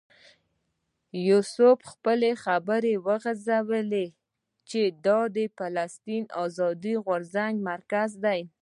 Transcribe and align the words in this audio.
یوسف 1.27 1.77
خپلې 1.91 2.31
خبرې 2.43 2.93
وغځولې 3.07 4.07
چې 4.69 4.81
دا 5.05 5.19
د 5.35 5.37
فلسطین 5.57 6.23
د 6.27 6.31
آزادۍ 6.45 6.95
غورځنګ 7.05 7.53
مرکز 7.69 8.09
دی. 8.25 8.41